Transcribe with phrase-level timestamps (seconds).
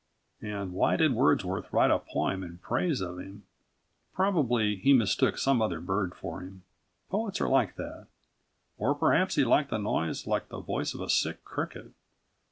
[0.41, 3.43] And why did Wordsworth write a poem in praise of him?
[4.15, 6.63] Probably he mistook some other bird for him.
[7.11, 8.07] Poets are like that.
[8.79, 11.91] Or perhaps he liked a noise like the voice of a sick cricket.